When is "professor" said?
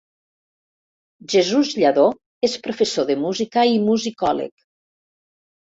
2.69-3.07